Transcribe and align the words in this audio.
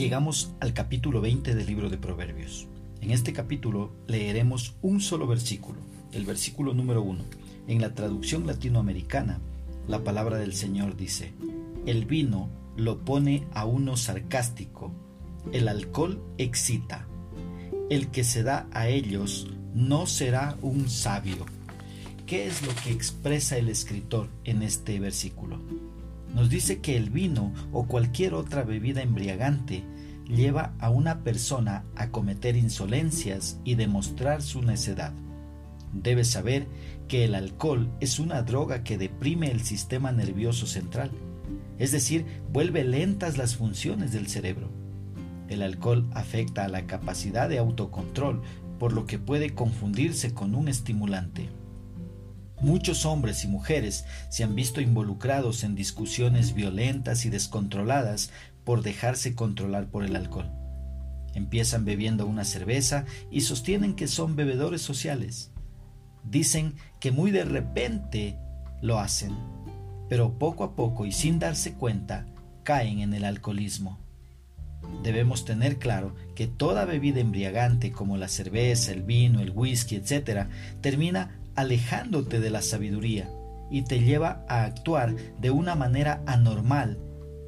Llegamos 0.00 0.54
al 0.60 0.72
capítulo 0.72 1.20
20 1.20 1.54
del 1.54 1.66
libro 1.66 1.90
de 1.90 1.98
Proverbios. 1.98 2.66
En 3.02 3.10
este 3.10 3.34
capítulo 3.34 3.92
leeremos 4.06 4.74
un 4.80 5.02
solo 5.02 5.26
versículo, 5.26 5.78
el 6.14 6.24
versículo 6.24 6.72
número 6.72 7.02
1. 7.02 7.22
En 7.68 7.82
la 7.82 7.94
traducción 7.94 8.46
latinoamericana, 8.46 9.40
la 9.86 10.02
palabra 10.02 10.38
del 10.38 10.54
Señor 10.54 10.96
dice, 10.96 11.34
el 11.84 12.06
vino 12.06 12.48
lo 12.78 13.04
pone 13.04 13.44
a 13.52 13.66
uno 13.66 13.98
sarcástico, 13.98 14.90
el 15.52 15.68
alcohol 15.68 16.18
excita, 16.38 17.06
el 17.90 18.08
que 18.08 18.24
se 18.24 18.42
da 18.42 18.68
a 18.72 18.88
ellos 18.88 19.48
no 19.74 20.06
será 20.06 20.56
un 20.62 20.88
sabio. 20.88 21.44
¿Qué 22.24 22.46
es 22.46 22.62
lo 22.62 22.74
que 22.84 22.90
expresa 22.90 23.58
el 23.58 23.68
escritor 23.68 24.30
en 24.44 24.62
este 24.62 24.98
versículo? 24.98 25.58
Nos 26.34 26.48
dice 26.48 26.80
que 26.80 26.96
el 26.96 27.10
vino 27.10 27.52
o 27.72 27.86
cualquier 27.86 28.34
otra 28.34 28.62
bebida 28.62 29.02
embriagante 29.02 29.82
lleva 30.30 30.74
a 30.78 30.90
una 30.90 31.22
persona 31.22 31.84
a 31.96 32.10
cometer 32.10 32.56
insolencias 32.56 33.58
y 33.64 33.74
demostrar 33.74 34.42
su 34.42 34.62
necedad. 34.62 35.12
Debes 35.92 36.28
saber 36.28 36.66
que 37.08 37.24
el 37.24 37.34
alcohol 37.34 37.90
es 38.00 38.18
una 38.18 38.42
droga 38.42 38.84
que 38.84 38.96
deprime 38.96 39.50
el 39.50 39.62
sistema 39.62 40.12
nervioso 40.12 40.66
central, 40.66 41.10
es 41.78 41.92
decir, 41.92 42.26
vuelve 42.52 42.84
lentas 42.84 43.38
las 43.38 43.56
funciones 43.56 44.12
del 44.12 44.28
cerebro. 44.28 44.70
El 45.48 45.62
alcohol 45.62 46.08
afecta 46.14 46.64
a 46.64 46.68
la 46.68 46.86
capacidad 46.86 47.48
de 47.48 47.58
autocontrol, 47.58 48.42
por 48.78 48.92
lo 48.92 49.06
que 49.06 49.18
puede 49.18 49.54
confundirse 49.54 50.32
con 50.32 50.54
un 50.54 50.68
estimulante. 50.68 51.48
Muchos 52.60 53.06
hombres 53.06 53.44
y 53.44 53.48
mujeres 53.48 54.04
se 54.28 54.44
han 54.44 54.54
visto 54.54 54.82
involucrados 54.82 55.64
en 55.64 55.74
discusiones 55.74 56.54
violentas 56.54 57.24
y 57.24 57.30
descontroladas 57.30 58.30
por 58.64 58.82
dejarse 58.82 59.34
controlar 59.34 59.88
por 59.88 60.04
el 60.04 60.16
alcohol. 60.16 60.50
Empiezan 61.34 61.84
bebiendo 61.84 62.26
una 62.26 62.44
cerveza 62.44 63.04
y 63.30 63.42
sostienen 63.42 63.94
que 63.94 64.08
son 64.08 64.36
bebedores 64.36 64.82
sociales. 64.82 65.50
Dicen 66.24 66.74
que 66.98 67.12
muy 67.12 67.30
de 67.30 67.44
repente 67.44 68.36
lo 68.82 68.98
hacen, 68.98 69.36
pero 70.08 70.38
poco 70.38 70.64
a 70.64 70.74
poco 70.74 71.06
y 71.06 71.12
sin 71.12 71.38
darse 71.38 71.74
cuenta 71.74 72.26
caen 72.64 73.00
en 73.00 73.14
el 73.14 73.24
alcoholismo. 73.24 73.98
Debemos 75.02 75.44
tener 75.44 75.78
claro 75.78 76.14
que 76.34 76.46
toda 76.46 76.84
bebida 76.84 77.20
embriagante 77.20 77.92
como 77.92 78.16
la 78.16 78.28
cerveza, 78.28 78.92
el 78.92 79.02
vino, 79.02 79.40
el 79.40 79.50
whisky, 79.50 79.96
etc., 79.96 80.46
termina 80.80 81.38
alejándote 81.54 82.40
de 82.40 82.50
la 82.50 82.62
sabiduría 82.62 83.30
y 83.70 83.82
te 83.82 84.00
lleva 84.00 84.44
a 84.48 84.64
actuar 84.64 85.14
de 85.40 85.50
una 85.50 85.74
manera 85.74 86.22
anormal 86.26 86.98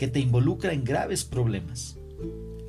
que 0.00 0.08
te 0.08 0.18
involucra 0.18 0.72
en 0.72 0.82
graves 0.82 1.26
problemas. 1.26 1.98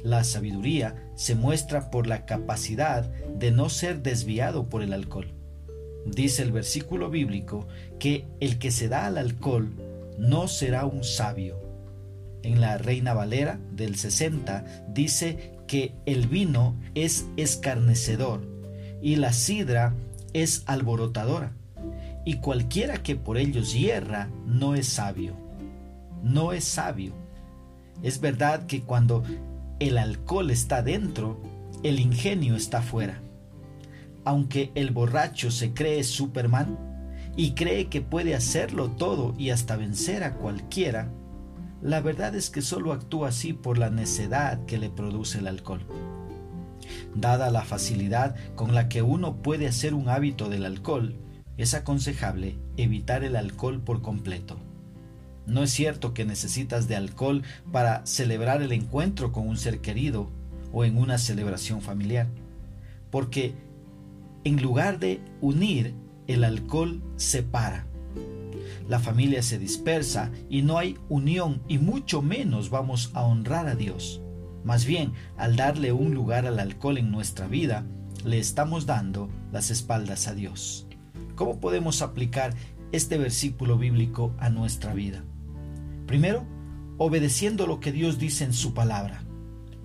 La 0.03 0.25
sabiduría 0.25 1.09
se 1.15 1.33
muestra 1.33 1.89
por 1.89 2.05
la 2.05 2.25
capacidad 2.25 3.09
de 3.09 3.51
no 3.51 3.69
ser 3.69 4.01
desviado 4.01 4.67
por 4.67 4.83
el 4.83 4.91
alcohol. 4.91 5.33
Dice 6.05 6.43
el 6.43 6.51
versículo 6.51 7.09
bíblico 7.09 7.69
que 7.99 8.27
el 8.41 8.59
que 8.59 8.69
se 8.69 8.89
da 8.89 9.05
al 9.05 9.17
alcohol 9.17 9.71
no 10.17 10.49
será 10.49 10.85
un 10.85 11.05
sabio. 11.05 11.57
En 12.43 12.59
la 12.59 12.77
Reina 12.77 13.13
Valera 13.13 13.61
del 13.71 13.95
60 13.95 14.89
dice 14.89 15.53
que 15.67 15.93
el 16.05 16.27
vino 16.27 16.75
es 16.95 17.27
escarnecedor 17.37 18.45
y 19.01 19.15
la 19.15 19.31
sidra 19.31 19.95
es 20.33 20.63
alborotadora, 20.65 21.53
y 22.25 22.39
cualquiera 22.39 23.01
que 23.01 23.15
por 23.15 23.37
ellos 23.37 23.73
hierra 23.73 24.29
no 24.45 24.75
es 24.75 24.87
sabio. 24.87 25.50
No 26.23 26.53
es 26.53 26.63
sabio. 26.63 27.13
Es 28.03 28.21
verdad 28.21 28.65
que 28.65 28.81
cuando 28.81 29.23
el 29.79 29.97
alcohol 29.97 30.51
está 30.51 30.81
dentro, 30.81 31.39
el 31.83 31.99
ingenio 31.99 32.55
está 32.55 32.81
fuera. 32.81 33.21
Aunque 34.23 34.71
el 34.75 34.91
borracho 34.91 35.49
se 35.49 35.73
cree 35.73 36.03
Superman 36.03 36.77
y 37.35 37.53
cree 37.53 37.87
que 37.87 38.01
puede 38.01 38.35
hacerlo 38.35 38.91
todo 38.91 39.33
y 39.37 39.49
hasta 39.49 39.77
vencer 39.77 40.23
a 40.23 40.35
cualquiera, 40.35 41.11
la 41.81 41.99
verdad 42.01 42.35
es 42.35 42.51
que 42.51 42.61
solo 42.61 42.93
actúa 42.93 43.29
así 43.29 43.53
por 43.53 43.79
la 43.79 43.89
necedad 43.89 44.63
que 44.65 44.77
le 44.77 44.89
produce 44.89 45.39
el 45.39 45.47
alcohol. 45.47 45.81
Dada 47.15 47.49
la 47.49 47.63
facilidad 47.63 48.35
con 48.55 48.75
la 48.75 48.87
que 48.87 49.01
uno 49.01 49.37
puede 49.37 49.67
hacer 49.67 49.95
un 49.95 50.09
hábito 50.09 50.49
del 50.49 50.65
alcohol, 50.65 51.15
es 51.57 51.73
aconsejable 51.73 52.57
evitar 52.77 53.23
el 53.23 53.35
alcohol 53.35 53.81
por 53.81 54.01
completo. 54.01 54.60
No 55.45 55.63
es 55.63 55.71
cierto 55.71 56.13
que 56.13 56.25
necesitas 56.25 56.87
de 56.87 56.95
alcohol 56.95 57.43
para 57.71 58.05
celebrar 58.05 58.61
el 58.61 58.71
encuentro 58.71 59.31
con 59.31 59.47
un 59.47 59.57
ser 59.57 59.79
querido 59.79 60.29
o 60.71 60.85
en 60.85 60.97
una 60.97 61.17
celebración 61.17 61.81
familiar, 61.81 62.27
porque 63.09 63.53
en 64.43 64.61
lugar 64.61 64.99
de 64.99 65.21
unir, 65.41 65.93
el 66.27 66.43
alcohol 66.43 67.01
separa. 67.17 67.85
La 68.87 68.99
familia 68.99 69.43
se 69.43 69.59
dispersa 69.59 70.31
y 70.49 70.63
no 70.63 70.77
hay 70.77 70.97
unión 71.09 71.61
y 71.67 71.77
mucho 71.77 72.21
menos 72.21 72.69
vamos 72.69 73.11
a 73.13 73.23
honrar 73.23 73.67
a 73.67 73.75
Dios. 73.75 74.21
Más 74.63 74.85
bien, 74.85 75.13
al 75.37 75.55
darle 75.55 75.91
un 75.91 76.13
lugar 76.13 76.45
al 76.45 76.59
alcohol 76.59 76.97
en 76.97 77.11
nuestra 77.11 77.47
vida, 77.47 77.85
le 78.25 78.39
estamos 78.39 78.85
dando 78.85 79.29
las 79.51 79.71
espaldas 79.71 80.27
a 80.27 80.35
Dios. 80.35 80.87
¿Cómo 81.35 81.59
podemos 81.59 82.01
aplicar 82.01 82.53
este 82.91 83.17
versículo 83.17 83.77
bíblico 83.77 84.33
a 84.39 84.49
nuestra 84.49 84.93
vida? 84.93 85.23
Primero, 86.11 86.45
obedeciendo 86.97 87.67
lo 87.67 87.79
que 87.79 87.93
Dios 87.93 88.19
dice 88.19 88.43
en 88.43 88.51
su 88.51 88.73
palabra. 88.73 89.23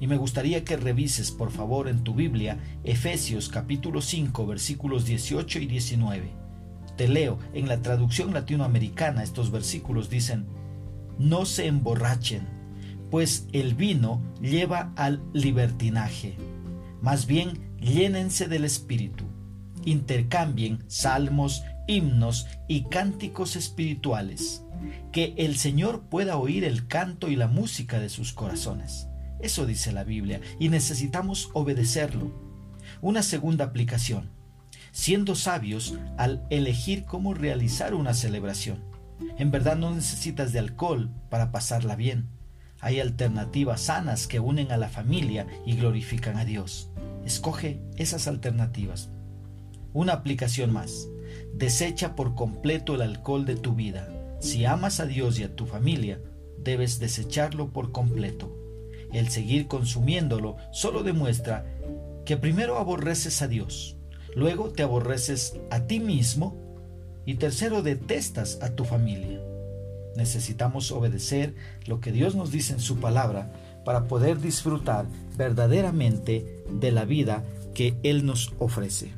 Y 0.01 0.09
me 0.09 0.17
gustaría 0.17 0.65
que 0.65 0.77
revises, 0.77 1.31
por 1.31 1.53
favor, 1.53 1.87
en 1.87 2.03
tu 2.03 2.15
Biblia 2.15 2.59
Efesios 2.83 3.49
capítulo 3.49 4.03
5 4.03 4.45
versículos 4.45 5.05
18 5.05 5.61
y 5.61 5.67
19. 5.67 6.33
Te 6.97 7.07
leo, 7.07 7.39
en 7.55 7.69
la 7.69 7.81
traducción 7.81 8.35
latinoamericana 8.35 9.23
estos 9.23 9.53
versículos 9.53 10.11
dicen, 10.11 10.47
no 11.17 11.45
se 11.47 11.69
emborrachen 11.69 12.43
pues 13.09 13.47
el 13.53 13.77
vino 13.77 14.21
lleva 14.41 14.93
al 14.97 15.23
libertinaje. 15.33 16.35
Más 17.03 17.29
bien, 17.29 17.77
llénense 17.81 18.49
del 18.49 18.65
Espíritu. 18.65 19.27
Intercambien 19.85 20.83
salmos, 20.89 21.63
himnos 21.87 22.47
y 22.69 22.85
cánticos 22.85 23.57
espirituales. 23.57 24.63
Que 25.13 25.35
el 25.39 25.57
Señor 25.57 26.03
pueda 26.09 26.37
oír 26.37 26.65
el 26.65 26.87
canto 26.87 27.29
y 27.29 27.37
la 27.37 27.49
música 27.49 27.99
de 27.99 28.09
sus 28.09 28.33
corazones. 28.33 29.09
Eso 29.41 29.67
dice 29.67 29.93
la 29.93 30.05
Biblia 30.05 30.41
y 30.59 30.69
necesitamos 30.69 31.51
obedecerlo. 31.55 32.33
Una 33.01 33.23
segunda 33.23 33.65
aplicación. 33.65 34.31
Siendo 34.93 35.35
sabios 35.35 35.95
al 36.17 36.47
elegir 36.51 37.05
cómo 37.05 37.35
realizar 37.35 37.95
una 37.95 38.15
celebración. 38.15 38.85
En 39.39 39.51
verdad 39.51 39.77
no 39.77 39.95
necesitas 39.95 40.53
de 40.53 40.59
alcohol 40.59 41.11
para 41.31 41.53
pasarla 41.53 41.97
bien 41.97 42.37
hay 42.81 43.01
alternativas 43.01 43.83
sanas 43.83 44.27
que 44.27 44.41
unen 44.41 44.71
a 44.71 44.77
la 44.77 44.89
familia 44.89 45.47
y 45.65 45.77
glorifican 45.77 46.37
a 46.37 46.45
Dios. 46.45 46.91
Escoge 47.25 47.81
esas 47.97 48.29
alternativas. 48.29 49.11
Una 49.93 50.13
aplicación 50.13 50.73
más. 50.73 51.09
Desecha 51.53 52.15
por 52.15 52.35
completo 52.35 52.95
el 52.95 53.03
alcohol 53.03 53.47
de 53.47 53.57
tu 53.57 53.75
vida. 53.75 54.09
Si 54.41 54.65
amas 54.65 55.01
a 55.01 55.07
Dios 55.07 55.39
y 55.39 55.45
a 55.45 55.55
tu 55.55 55.67
familia, 55.67 56.21
debes 56.59 56.99
desecharlo 56.99 57.71
por 57.73 57.93
completo. 57.93 58.55
El 59.13 59.29
seguir 59.29 59.69
consumiéndolo 59.69 60.57
solo 60.73 61.03
demuestra 61.03 61.65
que 62.25 62.37
primero 62.37 62.77
aborreces 62.77 63.41
a 63.41 63.49
Dios, 63.49 63.97
luego 64.35 64.71
te 64.71 64.83
aborreces 64.83 65.59
a 65.71 65.87
ti 65.87 66.01
mismo 66.01 66.57
y 67.25 67.35
tercero 67.35 67.83
detestas 67.83 68.59
a 68.63 68.71
tu 68.71 68.85
familia. 68.85 69.41
Necesitamos 70.17 70.91
obedecer 70.93 71.55
lo 71.87 72.01
que 72.01 72.11
Dios 72.11 72.35
nos 72.35 72.51
dice 72.51 72.73
en 72.73 72.81
su 72.81 72.99
palabra 72.99 73.53
para 73.85 74.09
poder 74.09 74.41
disfrutar 74.41 75.07
verdaderamente 75.37 76.65
de 76.71 76.91
la 76.91 77.05
vida 77.05 77.45
que 77.75 77.95
Él 78.03 78.27
nos 78.27 78.53
ofrece. 78.59 79.13